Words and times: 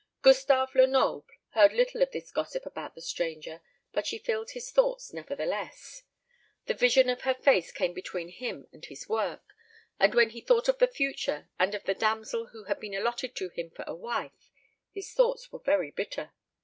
Gustave 0.23 0.71
Lenoble 0.73 1.27
heard 1.49 1.73
little 1.73 2.01
of 2.01 2.09
this 2.09 2.31
gossip 2.31 2.65
about 2.65 2.95
the 2.95 3.01
stranger, 3.01 3.61
but 3.93 4.07
she 4.07 4.17
filled 4.17 4.49
his 4.49 4.71
thoughts 4.71 5.13
nevertheless. 5.13 6.01
The 6.65 6.73
vision 6.73 7.07
of 7.07 7.21
her 7.21 7.35
face 7.35 7.71
came 7.71 7.93
between 7.93 8.29
him 8.29 8.67
and 8.71 8.83
his 8.83 9.07
work; 9.07 9.43
and 9.99 10.15
when 10.15 10.31
he 10.31 10.41
thought 10.41 10.67
of 10.67 10.79
the 10.79 10.87
future, 10.87 11.49
and 11.59 11.75
of 11.75 11.83
the 11.83 11.93
damsel 11.93 12.47
who 12.47 12.63
had 12.63 12.79
been 12.79 12.95
allotted 12.95 13.35
to 13.35 13.49
him 13.49 13.69
for 13.69 13.83
a 13.87 13.93
wife, 13.93 14.49
his 14.91 15.13
thoughts 15.13 15.51
were 15.51 15.59
very 15.59 15.91
bitter. 15.91 16.31